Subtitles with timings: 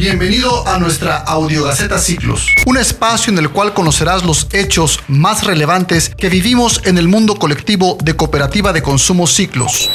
[0.00, 6.08] Bienvenido a nuestra Audiogaceta Ciclos, un espacio en el cual conocerás los hechos más relevantes
[6.08, 9.90] que vivimos en el mundo colectivo de Cooperativa de Consumo Ciclos.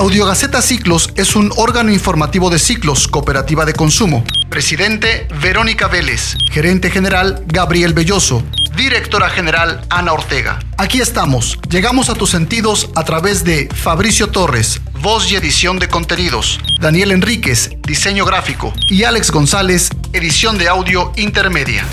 [0.00, 4.24] Audiogaceta Ciclos es un órgano informativo de Ciclos, Cooperativa de Consumo.
[4.48, 8.42] Presidente Verónica Vélez, gerente general Gabriel Belloso,
[8.74, 10.58] directora general Ana Ortega.
[10.78, 15.88] Aquí estamos, llegamos a tus sentidos a través de Fabricio Torres, voz y edición de
[15.88, 21.84] contenidos, Daniel Enríquez, diseño gráfico y Alex González, edición de audio intermedia.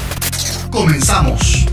[0.71, 1.65] Comenzamos.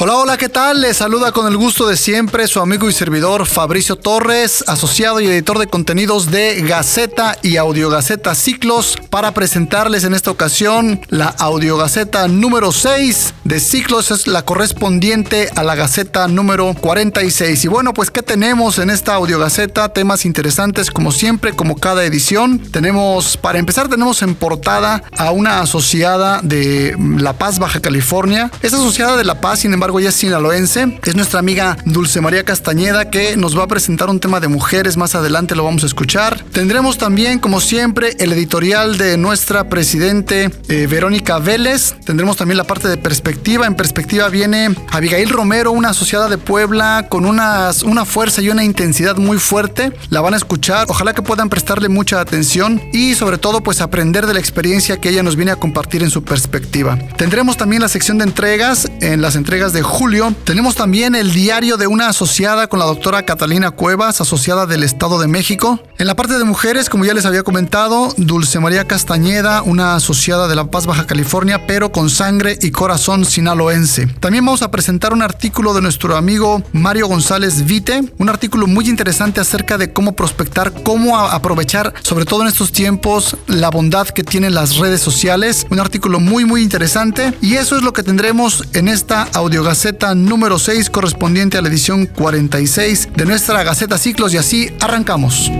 [0.00, 0.80] Hola, hola, ¿qué tal?
[0.80, 5.26] Les saluda con el gusto de siempre su amigo y servidor Fabricio Torres, asociado y
[5.26, 12.28] editor de contenidos de Gaceta y Audiogaceta Ciclos, para presentarles en esta ocasión la Audiogaceta
[12.28, 17.64] número 6 de Ciclos, es la correspondiente a la Gaceta número 46.
[17.64, 19.88] Y bueno, pues ¿qué tenemos en esta Audiogaceta?
[19.88, 22.60] Temas interesantes como siempre, como cada edición.
[22.60, 28.52] Tenemos, para empezar, tenemos en portada a una asociada de La Paz, Baja California.
[28.62, 30.98] Es asociada de La Paz, sin embargo, ella es sinaloense.
[31.04, 34.96] Es nuestra amiga Dulce María Castañeda que nos va a presentar un tema de mujeres.
[34.96, 36.44] Más adelante lo vamos a escuchar.
[36.52, 41.94] Tendremos también, como siempre, el editorial de nuestra presidente eh, Verónica Vélez.
[42.04, 43.66] Tendremos también la parte de perspectiva.
[43.66, 48.64] En perspectiva viene Abigail Romero, una asociada de Puebla con unas, una fuerza y una
[48.64, 49.92] intensidad muy fuerte.
[50.10, 50.86] La van a escuchar.
[50.88, 55.08] Ojalá que puedan prestarle mucha atención y sobre todo pues aprender de la experiencia que
[55.10, 56.98] ella nos viene a compartir en su perspectiva.
[57.16, 58.90] Tendremos también la sección de entregas.
[59.00, 60.34] En las entregas de julio.
[60.44, 65.18] Tenemos también el diario de una asociada con la doctora Catalina Cuevas, asociada del Estado
[65.18, 65.80] de México.
[65.98, 70.48] En la parte de mujeres, como ya les había comentado, Dulce María Castañeda, una asociada
[70.48, 74.06] de La Paz, Baja California, pero con sangre y corazón sinaloense.
[74.20, 78.88] También vamos a presentar un artículo de nuestro amigo Mario González Vite, un artículo muy
[78.88, 84.24] interesante acerca de cómo prospectar, cómo aprovechar, sobre todo en estos tiempos, la bondad que
[84.24, 85.66] tienen las redes sociales.
[85.70, 87.34] Un artículo muy, muy interesante.
[87.40, 91.68] Y eso es lo que tendremos en esta audio Gaceta número 6 correspondiente a la
[91.68, 95.52] edición 46 de nuestra Gaceta Ciclos y así arrancamos.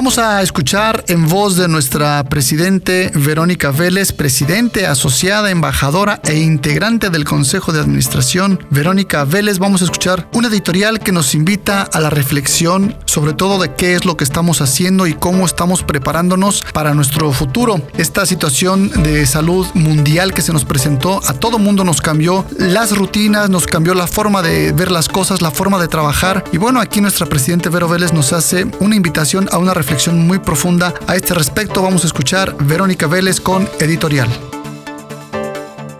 [0.00, 7.10] Vamos a escuchar en voz de nuestra presidente Verónica Vélez, presidente, asociada, embajadora e integrante
[7.10, 8.60] del Consejo de Administración.
[8.70, 13.58] Verónica Vélez, vamos a escuchar un editorial que nos invita a la reflexión sobre todo
[13.58, 17.82] de qué es lo que estamos haciendo y cómo estamos preparándonos para nuestro futuro.
[17.96, 22.96] Esta situación de salud mundial que se nos presentó a todo mundo nos cambió las
[22.96, 26.44] rutinas, nos cambió la forma de ver las cosas, la forma de trabajar.
[26.52, 30.38] Y bueno, aquí nuestra presidente Vero Vélez nos hace una invitación a una reflexión muy
[30.38, 31.82] profunda a este respecto.
[31.82, 34.28] Vamos a escuchar Verónica Vélez con Editorial.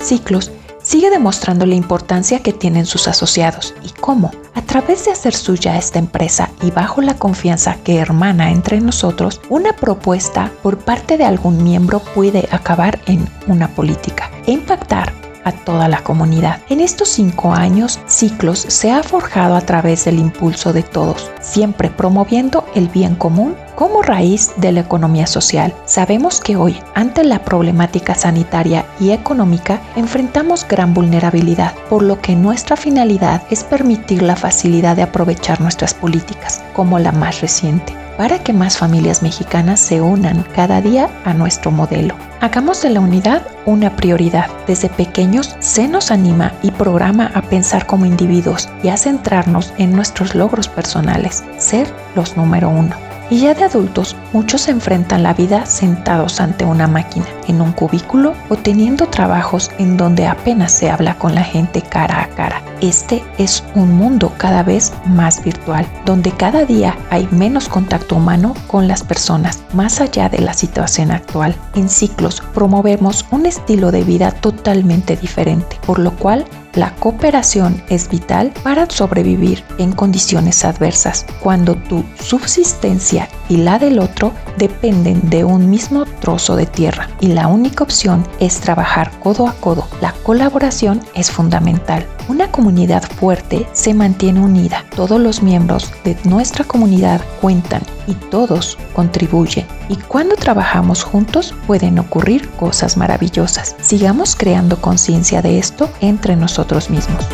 [0.00, 0.52] Ciclos
[0.88, 5.76] sigue demostrando la importancia que tienen sus asociados y cómo, a través de hacer suya
[5.76, 11.26] esta empresa y bajo la confianza que hermana entre nosotros, una propuesta por parte de
[11.26, 15.12] algún miembro puede acabar en una política e impactar
[15.44, 16.62] a toda la comunidad.
[16.70, 21.90] En estos cinco años, Ciclos se ha forjado a través del impulso de todos, siempre
[21.90, 27.44] promoviendo el bien común como raíz de la economía social, sabemos que hoy, ante la
[27.44, 34.34] problemática sanitaria y económica, enfrentamos gran vulnerabilidad, por lo que nuestra finalidad es permitir la
[34.34, 40.00] facilidad de aprovechar nuestras políticas, como la más reciente para que más familias mexicanas se
[40.00, 42.16] unan cada día a nuestro modelo.
[42.40, 44.50] Hagamos de la unidad una prioridad.
[44.66, 49.92] Desde pequeños se nos anima y programa a pensar como individuos y a centrarnos en
[49.92, 53.07] nuestros logros personales, ser los número uno.
[53.30, 58.34] Y ya de adultos, muchos enfrentan la vida sentados ante una máquina, en un cubículo
[58.48, 62.62] o teniendo trabajos en donde apenas se habla con la gente cara a cara.
[62.80, 68.54] Este es un mundo cada vez más virtual, donde cada día hay menos contacto humano
[68.66, 71.54] con las personas, más allá de la situación actual.
[71.74, 76.46] En ciclos promovemos un estilo de vida totalmente diferente, por lo cual
[76.78, 83.98] la cooperación es vital para sobrevivir en condiciones adversas, cuando tu subsistencia y la del
[83.98, 89.48] otro dependen de un mismo trozo de tierra y la única opción es trabajar codo
[89.48, 89.88] a codo.
[90.00, 92.06] La colaboración es fundamental.
[92.28, 94.84] Una comunidad fuerte se mantiene unida.
[94.94, 99.64] Todos los miembros de nuestra comunidad cuentan y todos contribuyen.
[99.88, 103.76] Y cuando trabajamos juntos pueden ocurrir cosas maravillosas.
[103.80, 107.24] Sigamos creando conciencia de esto entre nosotros mismos.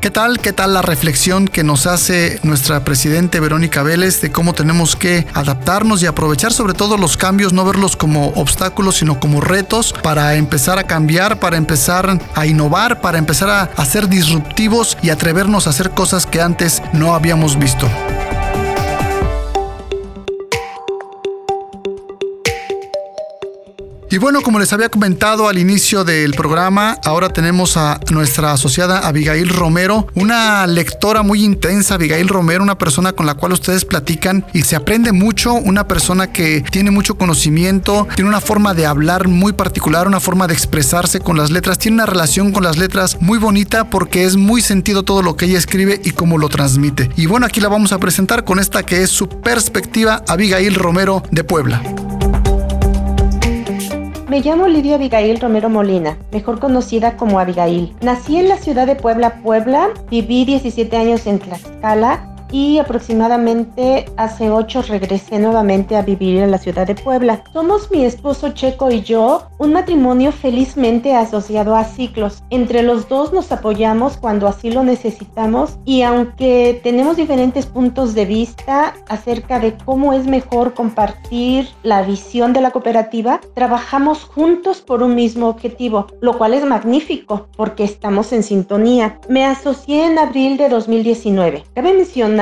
[0.00, 0.38] ¿Qué tal?
[0.38, 5.26] ¿Qué tal la reflexión que nos hace nuestra presidente Verónica Vélez de cómo tenemos que
[5.34, 10.36] adaptarnos y aprovechar sobre todo los cambios, no verlos como obstáculos, sino como retos para
[10.36, 15.66] empezar a cambiar, para empezar a innovar, para empezar a, a ser disruptivos y atrevernos
[15.66, 17.88] a hacer cosas que antes no habíamos visto?
[24.12, 29.06] Y bueno, como les había comentado al inicio del programa, ahora tenemos a nuestra asociada
[29.06, 34.44] Abigail Romero, una lectora muy intensa, Abigail Romero, una persona con la cual ustedes platican
[34.52, 39.28] y se aprende mucho, una persona que tiene mucho conocimiento, tiene una forma de hablar
[39.28, 43.16] muy particular, una forma de expresarse con las letras, tiene una relación con las letras
[43.20, 47.10] muy bonita porque es muy sentido todo lo que ella escribe y cómo lo transmite.
[47.14, 51.22] Y bueno, aquí la vamos a presentar con esta que es su perspectiva, Abigail Romero
[51.30, 52.09] de Puebla.
[54.30, 57.96] Me llamo Lidia Abigail Romero Molina, mejor conocida como Abigail.
[58.00, 59.88] Nací en la ciudad de Puebla, Puebla.
[60.08, 66.58] Viví 17 años en Tlaxcala y aproximadamente hace ocho regresé nuevamente a vivir en la
[66.58, 67.42] ciudad de Puebla.
[67.52, 72.42] Somos mi esposo Checo y yo un matrimonio felizmente asociado a ciclos.
[72.50, 78.24] Entre los dos nos apoyamos cuando así lo necesitamos y aunque tenemos diferentes puntos de
[78.24, 85.02] vista acerca de cómo es mejor compartir la visión de la cooperativa, trabajamos juntos por
[85.02, 89.18] un mismo objetivo, lo cual es magnífico porque estamos en sintonía.
[89.28, 91.64] Me asocié en abril de 2019.
[91.74, 92.39] Cabe mencionar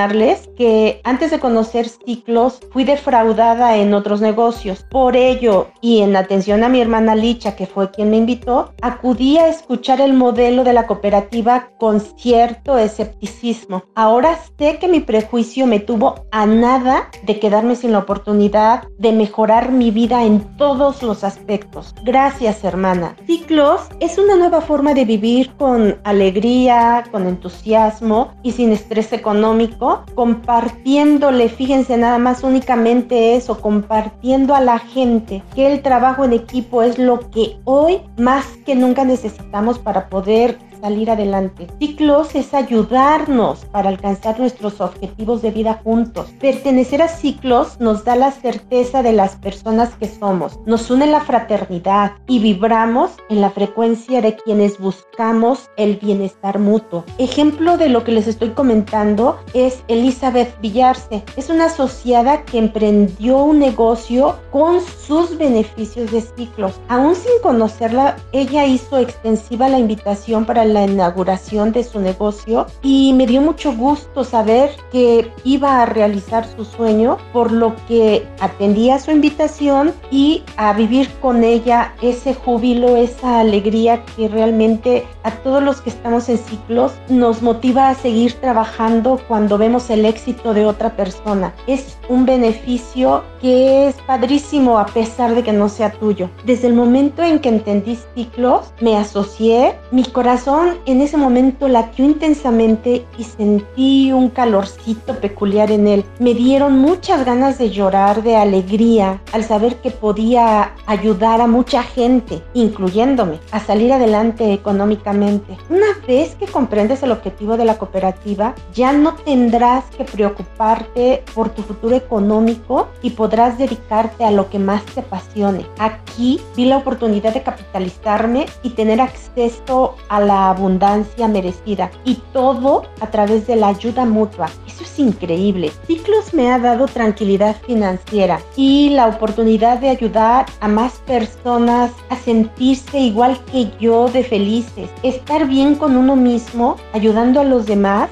[0.56, 4.84] que antes de conocer ciclos fui defraudada en otros negocios.
[4.90, 9.38] Por ello, y en atención a mi hermana Licha, que fue quien me invitó, acudí
[9.38, 13.82] a escuchar el modelo de la cooperativa con cierto escepticismo.
[13.94, 19.12] Ahora sé que mi prejuicio me tuvo a nada de quedarme sin la oportunidad de
[19.12, 21.94] mejorar mi vida en todos los aspectos.
[22.04, 23.16] Gracias, hermana.
[23.26, 29.87] Ciclos es una nueva forma de vivir con alegría, con entusiasmo y sin estrés económico
[30.14, 36.82] compartiéndole, fíjense nada más únicamente eso, compartiendo a la gente que el trabajo en equipo
[36.82, 41.66] es lo que hoy más que nunca necesitamos para poder salir adelante.
[41.78, 46.30] Ciclos es ayudarnos para alcanzar nuestros objetivos de vida juntos.
[46.40, 51.20] Pertenecer a ciclos nos da la certeza de las personas que somos, nos une la
[51.20, 57.04] fraternidad y vibramos en la frecuencia de quienes buscamos el bienestar mutuo.
[57.18, 61.24] Ejemplo de lo que les estoy comentando es Elizabeth Villarse.
[61.36, 66.80] Es una asociada que emprendió un negocio con sus beneficios de ciclos.
[66.88, 73.12] Aún sin conocerla, ella hizo extensiva la invitación para la inauguración de su negocio y
[73.14, 78.90] me dio mucho gusto saber que iba a realizar su sueño, por lo que atendí
[78.90, 85.30] a su invitación y a vivir con ella ese júbilo, esa alegría que realmente a
[85.30, 90.54] todos los que estamos en ciclos nos motiva a seguir trabajando cuando vemos el éxito
[90.54, 91.54] de otra persona.
[91.66, 96.30] Es un beneficio que es padrísimo a pesar de que no sea tuyo.
[96.44, 102.04] Desde el momento en que entendí ciclos, me asocié, mi corazón en ese momento latió
[102.04, 106.04] intensamente y sentí un calorcito peculiar en él.
[106.18, 111.82] Me dieron muchas ganas de llorar de alegría al saber que podía ayudar a mucha
[111.82, 115.56] gente, incluyéndome, a salir adelante económicamente.
[115.70, 121.50] Una vez que comprendes el objetivo de la cooperativa, ya no tendrás que preocuparte por
[121.50, 125.66] tu futuro económico y podrás dedicarte a lo que más te apasione.
[125.78, 132.84] Aquí vi la oportunidad de capitalizarme y tener acceso a la abundancia merecida y todo
[133.00, 134.48] a través de la ayuda mutua.
[134.66, 135.72] Eso es increíble.
[135.86, 142.16] Ciclos me ha dado tranquilidad financiera y la oportunidad de ayudar a más personas a
[142.16, 144.90] sentirse igual que yo de felices.
[145.02, 148.10] Estar bien con uno mismo, ayudando a los demás,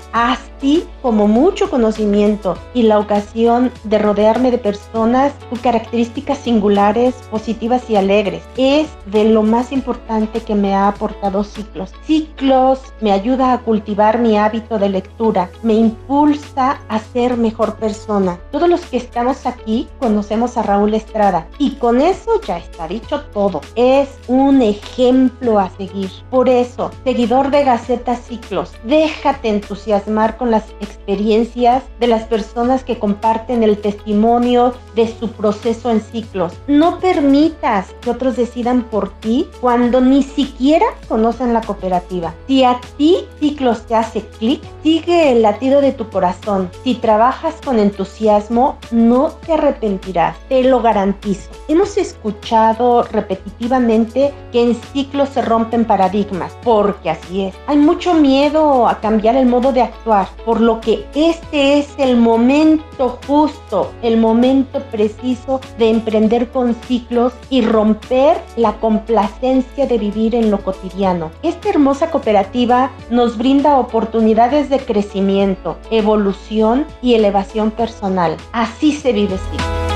[0.56, 7.88] así como mucho conocimiento y la ocasión de rodearme de personas con características singulares, positivas
[7.90, 8.42] y alegres.
[8.56, 11.92] Es de lo más importante que me ha aportado ciclos.
[12.02, 18.38] Ciclos me ayuda a cultivar mi hábito de lectura, me impulsa a ser mejor persona.
[18.50, 23.22] Todos los que estamos aquí conocemos a Raúl Estrada y con eso ya está dicho
[23.32, 23.60] todo.
[23.74, 26.10] Es un ejemplo a seguir.
[26.30, 32.98] Por eso, seguidor de Gaceta Ciclos, déjate entusiasmar con las experiencias de las personas que
[32.98, 36.52] comparten el testimonio de su proceso en ciclos.
[36.66, 42.34] No permitas que otros decidan por ti cuando ni siquiera conocen la cooperativa.
[42.46, 46.70] Si a ti ciclos te hace clic, sigue el latido de tu corazón.
[46.84, 51.50] Si trabajas con entusiasmo, no te arrepentirás, te lo garantizo.
[51.68, 57.54] hemos escuchado repetitivamente que en ciclos se rompen paradigmas, porque así es.
[57.66, 62.16] Hay mucho miedo a cambiar el modo de actuar, por lo que este es el
[62.16, 70.34] momento justo, el momento preciso de emprender con ciclos y romper la complacencia de vivir
[70.34, 71.30] en lo cotidiano.
[71.42, 78.36] Esta hermosa cooperativa nos brinda oportunidades de crecimiento, evolución y elevación personal.
[78.52, 79.95] Así se vive ciclo.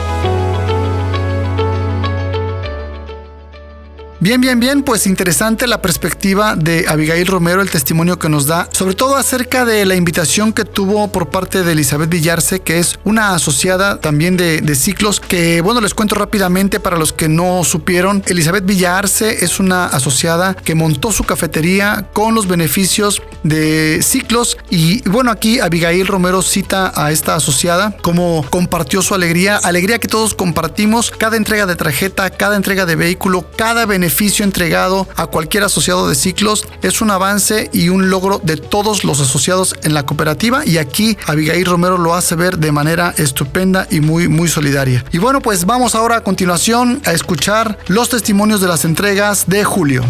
[4.23, 8.69] Bien, bien, bien, pues interesante la perspectiva de Abigail Romero, el testimonio que nos da,
[8.71, 12.99] sobre todo acerca de la invitación que tuvo por parte de Elizabeth Villarse, que es
[13.05, 18.23] una asociada también de, ciclos, que bueno, les cuento rápidamente para los que no supieron,
[18.27, 25.01] Elizabeth Villarse es una asociada que montó su cafetería con los beneficios de ciclos y
[25.09, 30.35] bueno, aquí Abigail Romero cita a esta asociada como compartió su alegría, alegría que todos
[30.35, 34.10] compartimos, cada entrega de tarjeta, cada entrega de vehículo, cada beneficio
[34.45, 39.21] entregado a cualquier asociado de ciclos es un avance y un logro de todos los
[39.21, 44.01] asociados en la cooperativa y aquí Abigail Romero lo hace ver de manera estupenda y
[44.01, 45.05] muy muy solidaria.
[45.13, 49.65] Y bueno, pues vamos ahora a continuación a escuchar los testimonios de las entregas de
[49.65, 50.05] julio.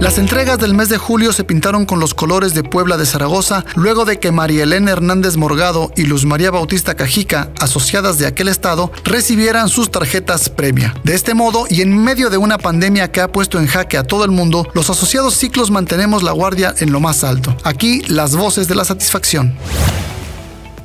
[0.00, 3.64] Las entregas del mes de julio se pintaron con los colores de Puebla de Zaragoza
[3.74, 8.46] luego de que María Elena Hernández Morgado y Luz María Bautista Cajica, asociadas de aquel
[8.46, 10.94] estado, recibieran sus tarjetas premia.
[11.02, 14.04] De este modo, y en medio de una pandemia que ha puesto en jaque a
[14.04, 17.56] todo el mundo, los asociados ciclos mantenemos la guardia en lo más alto.
[17.64, 19.56] Aquí las voces de la satisfacción.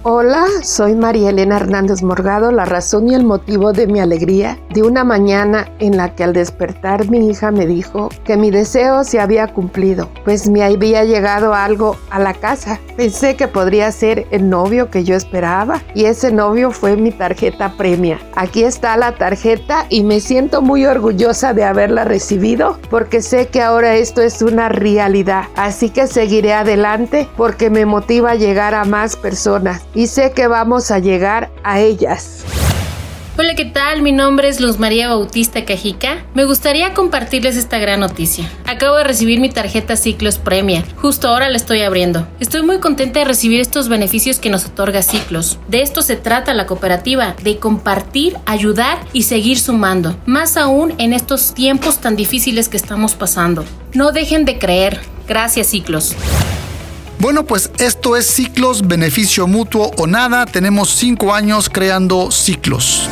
[0.05, 4.83] Hola, soy María Elena Hernández Morgado, la razón y el motivo de mi alegría de
[4.83, 9.21] una mañana en la que al despertar mi hija me dijo que mi deseo se
[9.21, 12.81] había cumplido, pues me había llegado algo a la casa.
[12.97, 17.71] Pensé que podría ser el novio que yo esperaba y ese novio fue mi tarjeta
[17.77, 18.19] premia.
[18.35, 23.61] Aquí está la tarjeta y me siento muy orgullosa de haberla recibido porque sé que
[23.61, 25.45] ahora esto es una realidad.
[25.55, 30.47] Así que seguiré adelante porque me motiva a llegar a más personas y sé que
[30.47, 32.43] vamos a llegar a ellas.
[33.35, 34.03] Hola, ¿qué tal?
[34.03, 36.23] Mi nombre es Luz María Bautista Cajica.
[36.35, 38.47] Me gustaría compartirles esta gran noticia.
[38.67, 40.83] Acabo de recibir mi tarjeta Ciclos Premia.
[40.97, 42.27] Justo ahora la estoy abriendo.
[42.39, 45.57] Estoy muy contenta de recibir estos beneficios que nos otorga Ciclos.
[45.67, 50.15] De esto se trata la cooperativa, de compartir, ayudar y seguir sumando.
[50.27, 53.65] Más aún en estos tiempos tan difíciles que estamos pasando.
[53.95, 54.99] No dejen de creer.
[55.27, 56.15] Gracias, Ciclos.
[57.23, 60.45] Bueno, pues esto es ciclos, beneficio mutuo o nada.
[60.45, 63.09] Tenemos cinco años creando ciclos.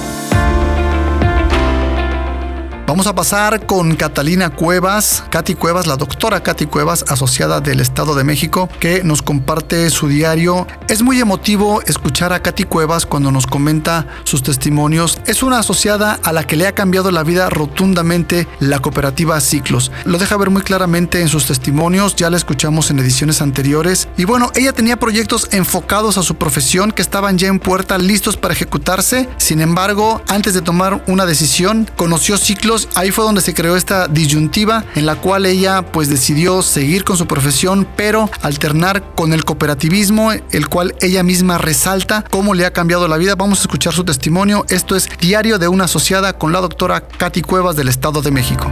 [2.91, 8.15] Vamos a pasar con Catalina Cuevas, Katy Cuevas, la doctora Katy Cuevas, asociada del Estado
[8.15, 10.67] de México, que nos comparte su diario.
[10.89, 15.19] Es muy emotivo escuchar a Katy Cuevas cuando nos comenta sus testimonios.
[15.25, 19.89] Es una asociada a la que le ha cambiado la vida rotundamente la cooperativa Ciclos.
[20.03, 24.09] Lo deja ver muy claramente en sus testimonios, ya la escuchamos en ediciones anteriores.
[24.17, 28.35] Y bueno, ella tenía proyectos enfocados a su profesión que estaban ya en puerta, listos
[28.35, 29.29] para ejecutarse.
[29.37, 34.07] Sin embargo, antes de tomar una decisión, conoció Ciclos ahí fue donde se creó esta
[34.07, 39.45] disyuntiva en la cual ella pues decidió seguir con su profesión, pero alternar con el
[39.45, 43.35] cooperativismo, el cual ella misma resalta cómo le ha cambiado la vida.
[43.35, 44.65] Vamos a escuchar su testimonio.
[44.69, 48.71] Esto es Diario de una asociada con la doctora Katy Cuevas del Estado de México.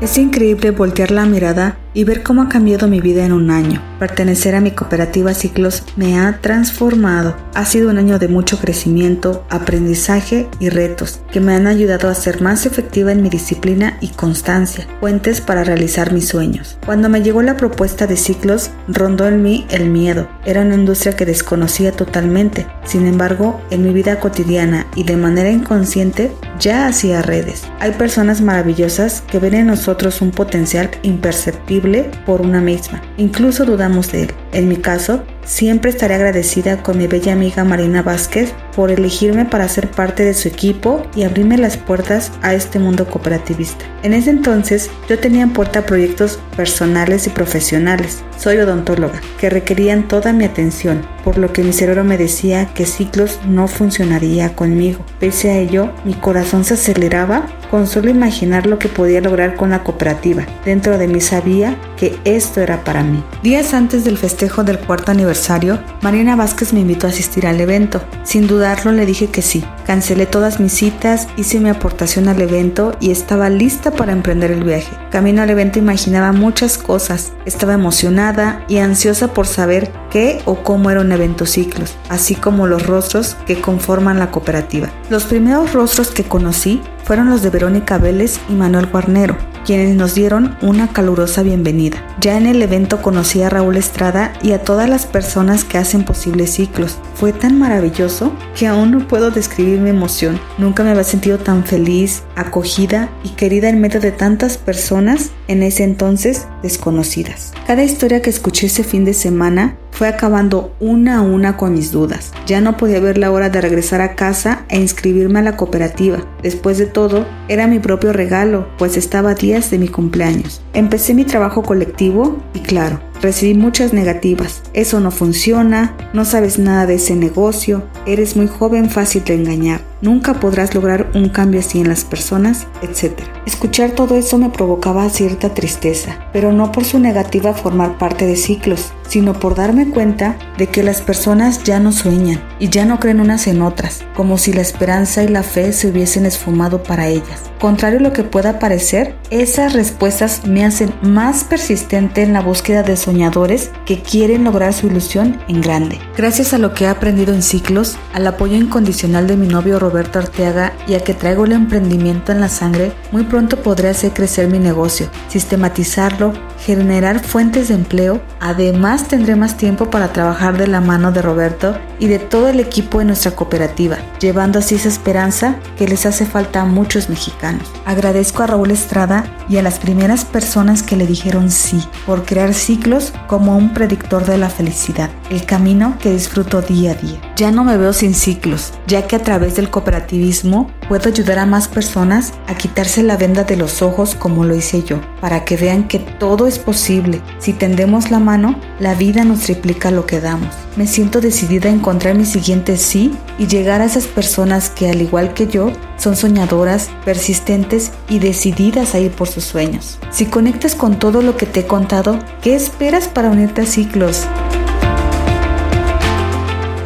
[0.00, 3.82] Es increíble voltear la mirada y ver cómo ha cambiado mi vida en un año.
[3.98, 7.36] Pertenecer a mi cooperativa Ciclos me ha transformado.
[7.54, 12.14] Ha sido un año de mucho crecimiento, aprendizaje y retos que me han ayudado a
[12.14, 16.78] ser más efectiva en mi disciplina y constancia, fuentes para realizar mis sueños.
[16.84, 20.28] Cuando me llegó la propuesta de Ciclos, rondó en mí el miedo.
[20.44, 22.66] Era una industria que desconocía totalmente.
[22.84, 27.64] Sin embargo, en mi vida cotidiana y de manera inconsciente, ya hacía redes.
[27.80, 31.81] Hay personas maravillosas que ven en nosotros un potencial imperceptible
[32.24, 33.02] por una misma.
[33.16, 34.30] Incluso dudamos de él.
[34.52, 39.68] En mi caso, siempre estaré agradecida con mi bella amiga Marina Vázquez por elegirme para
[39.68, 43.84] ser parte de su equipo y abrirme las puertas a este mundo cooperativista.
[44.02, 48.22] En ese entonces yo tenía en puerta proyectos personales y profesionales.
[48.38, 52.86] Soy odontóloga, que requerían toda mi atención, por lo que mi cerebro me decía que
[52.86, 55.04] ciclos no funcionaría conmigo.
[55.20, 59.70] Pese a ello, mi corazón se aceleraba con solo imaginar lo que podía lograr con
[59.70, 60.44] la cooperativa.
[60.64, 63.22] Dentro de mí sabía que esto era para mí.
[63.42, 67.58] Días antes del festejo del cuarto aniversario, aniversario, Marina Vázquez me invitó a asistir al
[67.58, 68.02] evento.
[68.22, 69.64] Sin dudarlo le dije que sí.
[69.86, 74.62] Cancelé todas mis citas, hice mi aportación al evento y estaba lista para emprender el
[74.62, 74.94] viaje.
[75.10, 77.32] Camino al evento imaginaba muchas cosas.
[77.46, 82.66] Estaba emocionada y ansiosa por saber qué o cómo era un evento ciclos, así como
[82.66, 84.90] los rostros que conforman la cooperativa.
[85.08, 90.14] Los primeros rostros que conocí fueron los de Verónica Vélez y Manuel Guarnero, quienes nos
[90.14, 92.04] dieron una calurosa bienvenida.
[92.20, 96.04] Ya en el evento conocí a Raúl Estrada y a todas las personas que hacen
[96.04, 96.98] posibles ciclos.
[97.14, 100.38] Fue tan maravilloso que aún no puedo describir mi emoción.
[100.58, 105.62] Nunca me había sentido tan feliz, acogida y querida en medio de tantas personas en
[105.62, 107.52] ese entonces desconocidas.
[107.66, 111.92] Cada historia que escuché ese fin de semana fue acabando una a una con mis
[111.92, 112.32] dudas.
[112.46, 116.18] Ya no podía ver la hora de regresar a casa e inscribirme a la cooperativa.
[116.42, 120.60] Después de todo, era mi propio regalo, pues estaba a días de mi cumpleaños.
[120.72, 124.62] Empecé mi trabajo colectivo y claro, recibí muchas negativas.
[124.74, 129.80] Eso no funciona, no sabes nada de ese negocio, eres muy joven, fácil de engañar,
[130.02, 133.20] nunca podrás lograr un cambio así en las personas, etc.
[133.46, 138.36] Escuchar todo eso me provocaba cierta tristeza, pero no por su negativa formar parte de
[138.36, 142.98] ciclos, sino por darme cuenta de que las personas ya no sueñan y ya no
[142.98, 147.08] creen unas en otras, como si la esperanza y la fe se hubiesen esfumado para
[147.08, 147.52] ellas.
[147.60, 152.82] Contrario a lo que pueda parecer, esas respuestas me hacen más persistente en la búsqueda
[152.82, 155.98] de soñadores que quieren lograr su ilusión en grande.
[156.16, 160.18] Gracias a lo que he aprendido en ciclos, al apoyo incondicional de mi novio Roberto
[160.18, 164.48] Arteaga y a que traigo el emprendimiento en la sangre, muy pronto podré hacer crecer
[164.48, 166.32] mi negocio, sistematizarlo,
[166.64, 171.76] generar fuentes de empleo, además tendré más tiempo para trabajar de la mano de Roberto
[171.98, 176.24] y de todo el equipo de nuestra cooperativa, llevando así esa esperanza que les hace
[176.24, 177.68] falta a muchos mexicanos.
[177.84, 182.54] Agradezco a Raúl Estrada y a las primeras personas que le dijeron sí por crear
[182.54, 187.20] ciclos como un predictor de la felicidad, el camino que disfruto día a día.
[187.36, 191.46] Ya no me veo sin ciclos, ya que a través del cooperativismo puedo ayudar a
[191.46, 195.56] más personas a quitarse la venda de los ojos como lo hice yo, para que
[195.56, 197.20] vean que todo es posible.
[197.38, 200.54] Si tendemos la mano, la vida nos triplica lo que damos.
[200.76, 205.02] Me siento decidida a encontrar mi siguiente sí y llegar a esas personas que al
[205.02, 209.98] igual que yo son soñadoras, persistentes y decididas a ir por sus sueños.
[210.10, 214.26] Si conectas con todo lo que te he contado, ¿qué esperas para unirte a ciclos?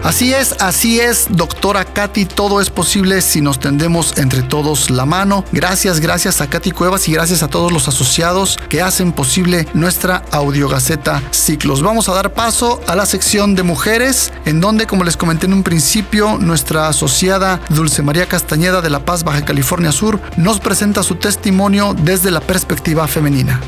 [0.06, 5.04] Así es, así es, doctora Katy, todo es posible si nos tendemos entre todos la
[5.04, 5.44] mano.
[5.50, 10.22] Gracias, gracias a Katy Cuevas y gracias a todos los asociados que hacen posible nuestra
[10.30, 11.82] audiogaceta Ciclos.
[11.82, 15.54] Vamos a dar paso a la sección de mujeres, en donde, como les comenté en
[15.54, 21.02] un principio, nuestra asociada Dulce María Castañeda de La Paz, Baja California Sur, nos presenta
[21.02, 23.60] su testimonio desde la perspectiva femenina.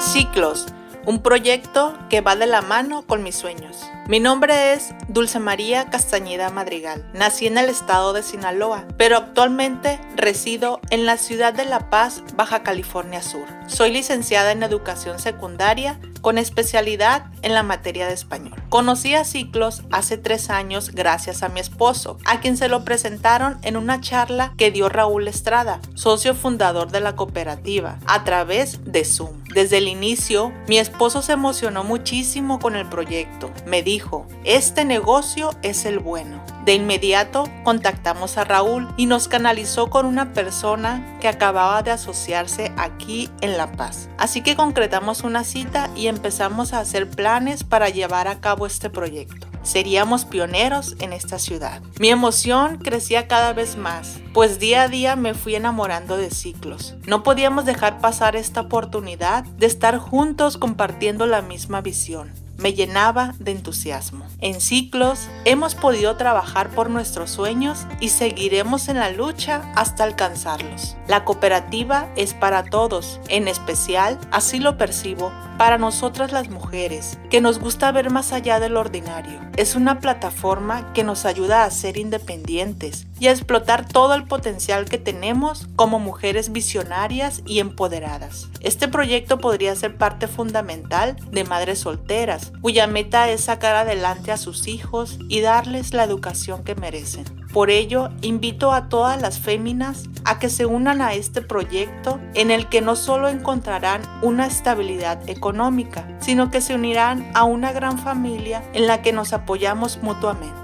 [0.00, 0.66] Ciclos
[1.06, 3.78] un proyecto que va de la mano con mis sueños.
[4.08, 7.08] Mi nombre es Dulce María Castañeda Madrigal.
[7.12, 12.22] Nací en el estado de Sinaloa, pero actualmente resido en la ciudad de La Paz,
[12.34, 13.46] Baja California Sur.
[13.66, 18.62] Soy licenciada en educación secundaria con especialidad en la materia de español.
[18.68, 23.58] Conocí a Ciclos hace tres años gracias a mi esposo, a quien se lo presentaron
[23.62, 29.04] en una charla que dio Raúl Estrada, socio fundador de la cooperativa, a través de
[29.04, 29.42] Zoom.
[29.52, 33.50] Desde el inicio, mi esposo se emocionó muchísimo con el proyecto.
[33.66, 36.41] Me dijo, este negocio es el bueno.
[36.64, 42.72] De inmediato contactamos a Raúl y nos canalizó con una persona que acababa de asociarse
[42.76, 44.08] aquí en La Paz.
[44.16, 48.90] Así que concretamos una cita y empezamos a hacer planes para llevar a cabo este
[48.90, 49.48] proyecto.
[49.64, 51.82] Seríamos pioneros en esta ciudad.
[51.98, 56.94] Mi emoción crecía cada vez más, pues día a día me fui enamorando de ciclos.
[57.06, 63.34] No podíamos dejar pasar esta oportunidad de estar juntos compartiendo la misma visión me llenaba
[63.38, 64.26] de entusiasmo.
[64.40, 70.96] En ciclos hemos podido trabajar por nuestros sueños y seguiremos en la lucha hasta alcanzarlos.
[71.08, 77.40] La cooperativa es para todos, en especial, así lo percibo, para nosotras las mujeres, que
[77.40, 79.40] nos gusta ver más allá del ordinario.
[79.56, 84.86] Es una plataforma que nos ayuda a ser independientes y a explotar todo el potencial
[84.86, 88.48] que tenemos como mujeres visionarias y empoderadas.
[88.58, 94.36] Este proyecto podría ser parte fundamental de madres solteras, cuya meta es sacar adelante a
[94.36, 97.24] sus hijos y darles la educación que merecen.
[97.52, 102.50] Por ello, invito a todas las féminas a que se unan a este proyecto en
[102.50, 107.98] el que no solo encontrarán una estabilidad económica, sino que se unirán a una gran
[107.98, 110.61] familia en la que nos apoyamos mutuamente.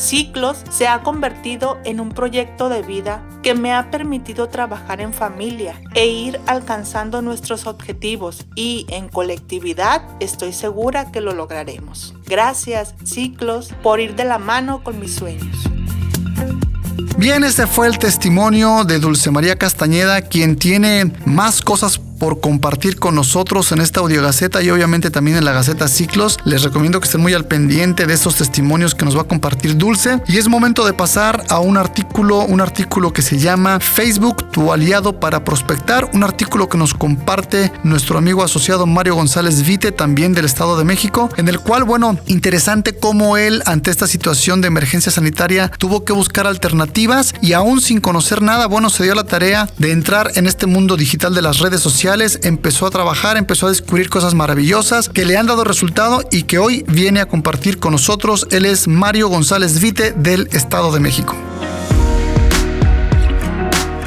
[0.00, 5.12] Ciclos se ha convertido en un proyecto de vida que me ha permitido trabajar en
[5.12, 12.14] familia e ir alcanzando nuestros objetivos y en colectividad estoy segura que lo lograremos.
[12.26, 15.54] Gracias, Ciclos, por ir de la mano con mis sueños.
[17.18, 22.98] Bien, este fue el testimonio de Dulce María Castañeda, quien tiene más cosas por compartir
[22.98, 26.38] con nosotros en esta audiogaceta y obviamente también en la Gaceta Ciclos.
[26.44, 29.76] Les recomiendo que estén muy al pendiente de estos testimonios que nos va a compartir
[29.76, 30.20] Dulce.
[30.28, 34.70] Y es momento de pasar a un artículo, un artículo que se llama Facebook, tu
[34.70, 40.34] aliado para prospectar, un artículo que nos comparte nuestro amigo asociado Mario González Vite, también
[40.34, 44.68] del Estado de México, en el cual, bueno, interesante cómo él ante esta situación de
[44.68, 49.24] emergencia sanitaria tuvo que buscar alternativas y aún sin conocer nada, bueno, se dio la
[49.24, 52.09] tarea de entrar en este mundo digital de las redes sociales
[52.42, 56.58] empezó a trabajar, empezó a descubrir cosas maravillosas que le han dado resultado y que
[56.58, 58.48] hoy viene a compartir con nosotros.
[58.50, 61.36] Él es Mario González Vite del Estado de México.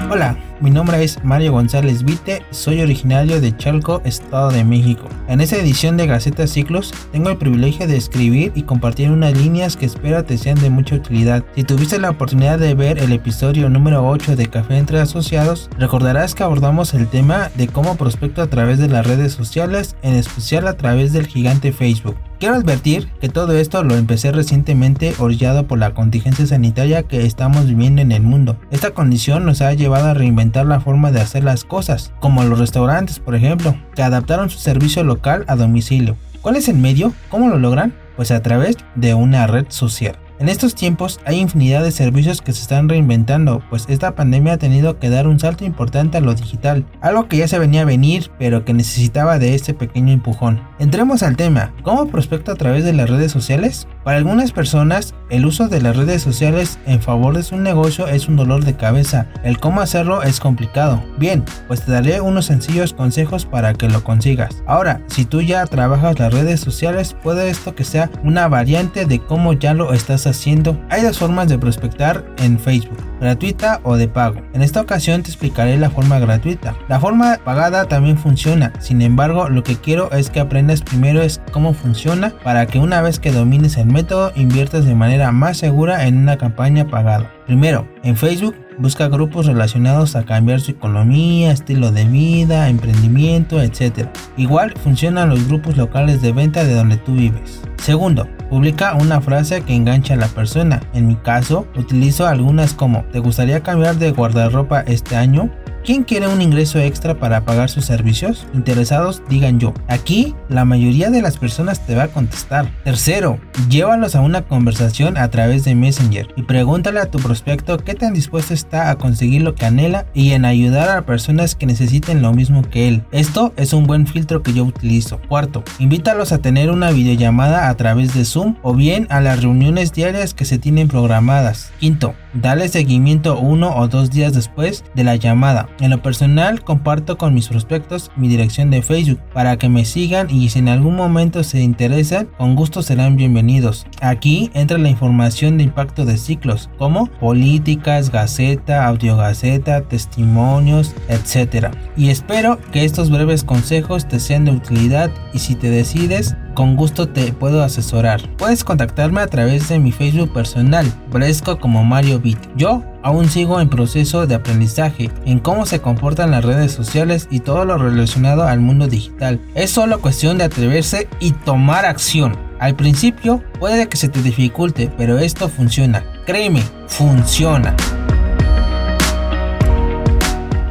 [0.09, 5.09] Hola, mi nombre es Mario González Vite, soy originario de Chalco, Estado de México.
[5.27, 9.75] En esta edición de Gaceta Ciclos tengo el privilegio de escribir y compartir unas líneas
[9.75, 11.43] que espero te sean de mucha utilidad.
[11.53, 16.33] Si tuviste la oportunidad de ver el episodio número 8 de Café entre Asociados, recordarás
[16.33, 20.69] que abordamos el tema de cómo prospecto a través de las redes sociales, en especial
[20.69, 22.15] a través del gigante Facebook.
[22.43, 27.67] Quiero advertir que todo esto lo empecé recientemente orillado por la contingencia sanitaria que estamos
[27.67, 28.57] viviendo en el mundo.
[28.69, 32.59] Esta condición nos ha llevado a reinventar la forma de hacer las cosas, como los
[32.59, 36.17] restaurantes por ejemplo, que adaptaron su servicio local a domicilio.
[36.41, 37.13] ¿Cuál es el medio?
[37.29, 37.93] ¿Cómo lo logran?
[38.17, 40.17] Pues a través de una red social.
[40.39, 44.57] En estos tiempos hay infinidad de servicios que se están reinventando, pues esta pandemia ha
[44.57, 47.85] tenido que dar un salto importante a lo digital, algo que ya se venía a
[47.85, 50.59] venir, pero que necesitaba de este pequeño empujón.
[50.79, 53.87] Entremos al tema, ¿cómo prospecto a través de las redes sociales?
[54.03, 58.27] Para algunas personas, el uso de las redes sociales en favor de su negocio es
[58.27, 61.01] un dolor de cabeza, el cómo hacerlo es complicado.
[61.17, 64.61] Bien, pues te daré unos sencillos consejos para que lo consigas.
[64.67, 69.19] Ahora, si tú ya trabajas las redes sociales, puede esto que sea una variante de
[69.19, 74.09] cómo ya lo estás haciendo, hay dos formas de prospectar en Facebook, gratuita o de
[74.09, 74.41] pago.
[74.53, 76.75] En esta ocasión te explicaré la forma gratuita.
[76.89, 81.41] La forma pagada también funciona, sin embargo lo que quiero es que aprendas primero es
[81.53, 86.07] cómo funciona para que una vez que domines el método inviertas de manera más segura
[86.07, 87.31] en una campaña pagada.
[87.45, 94.07] Primero, en Facebook busca grupos relacionados a cambiar su economía, estilo de vida, emprendimiento, etc.
[94.35, 97.61] Igual funcionan los grupos locales de venta de donde tú vives.
[97.77, 100.81] Segundo, publica una frase que engancha a la persona.
[100.93, 105.49] En mi caso, utilizo algunas como ¿te gustaría cambiar de guardarropa este año?
[105.83, 108.47] ¿Quién quiere un ingreso extra para pagar sus servicios?
[108.53, 109.73] Interesados, digan yo.
[109.89, 112.71] Aquí, la mayoría de las personas te va a contestar.
[112.85, 117.95] Tercero, llévalos a una conversación a través de Messenger y pregúntale a tu prospecto qué
[117.95, 122.21] tan dispuesto está a conseguir lo que anhela y en ayudar a personas que necesiten
[122.21, 123.03] lo mismo que él.
[123.11, 125.19] Esto es un buen filtro que yo utilizo.
[125.27, 129.91] Cuarto, invítalos a tener una videollamada a través de Zoom o bien a las reuniones
[129.91, 131.73] diarias que se tienen programadas.
[131.81, 135.67] Quinto, dale seguimiento uno o dos días después de la llamada.
[135.79, 140.29] En lo personal, comparto con mis prospectos mi dirección de Facebook para que me sigan
[140.29, 143.85] y si en algún momento se interesan, con gusto serán bienvenidos.
[144.01, 151.67] Aquí entra la información de impacto de ciclos, como políticas, gaceta, audiogaceta, testimonios, etc.
[151.97, 156.75] Y espero que estos breves consejos te sean de utilidad y si te decides, con
[156.75, 158.21] gusto te puedo asesorar.
[158.37, 162.39] Puedes contactarme a través de mi Facebook personal, Bresco como Mario Beat.
[162.55, 167.39] Yo aún sigo en proceso de aprendizaje en cómo se comportan las redes sociales y
[167.39, 169.39] todo lo relacionado al mundo digital.
[169.55, 172.37] Es solo cuestión de atreverse y tomar acción.
[172.59, 176.03] Al principio puede que se te dificulte, pero esto funciona.
[176.25, 177.75] Créeme, funciona.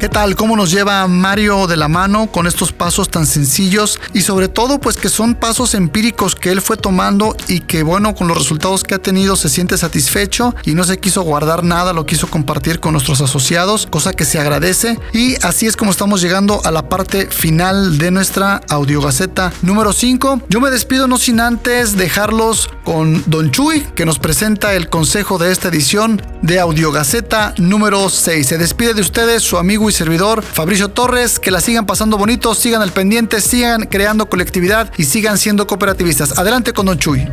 [0.03, 0.35] ¿Qué tal?
[0.35, 4.81] ¿Cómo nos lleva Mario de la mano con estos pasos tan sencillos y sobre todo
[4.81, 8.83] pues que son pasos empíricos que él fue tomando y que bueno con los resultados
[8.83, 12.81] que ha tenido se siente satisfecho y no se quiso guardar nada, lo quiso compartir
[12.81, 16.89] con nuestros asociados, cosa que se agradece y así es como estamos llegando a la
[16.89, 20.41] parte final de nuestra audiogaceta número 5.
[20.49, 25.37] Yo me despido no sin antes dejarlos con Don Chuy que nos presenta el consejo
[25.37, 28.45] de esta edición de audiogaceta número 6.
[28.45, 31.39] Se despide de ustedes su amigo y servidor Fabricio Torres.
[31.39, 36.37] Que la sigan pasando bonito, sigan al pendiente, sigan creando colectividad y sigan siendo cooperativistas.
[36.37, 37.27] Adelante con Don Chuy.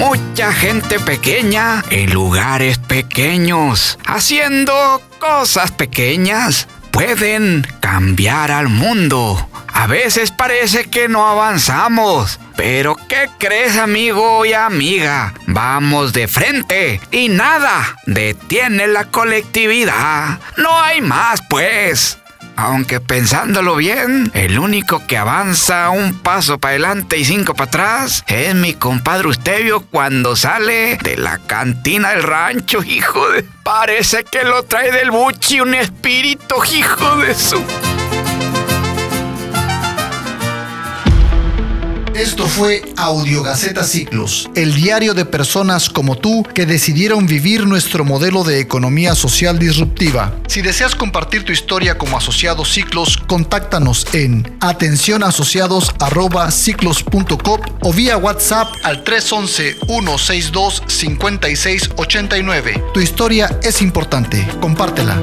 [0.00, 10.30] Mucha gente pequeña en lugares pequeños, haciendo cosas pequeñas, pueden cambiar al mundo A veces
[10.30, 12.38] parece que no avanzamos.
[12.56, 15.32] Pero ¿qué crees amigo y amiga?
[15.46, 20.38] Vamos de frente y nada detiene la colectividad.
[20.58, 22.19] No hay más pues.
[22.60, 28.22] Aunque pensándolo bien, el único que avanza un paso para adelante y cinco para atrás
[28.26, 33.44] es mi compadre Ustevio cuando sale de la cantina del rancho, hijo de...
[33.62, 37.64] Parece que lo trae del buchi un espíritu, hijo de su...
[42.14, 48.44] Esto fue Audiogaceta Ciclos, el diario de personas como tú que decidieron vivir nuestro modelo
[48.44, 50.34] de economía social disruptiva.
[50.48, 59.04] Si deseas compartir tu historia como asociado Ciclos, contáctanos en atencionasociados@ciclos.com o vía WhatsApp al
[59.04, 62.82] 311 162 5689.
[62.92, 65.16] Tu historia es importante, compártela.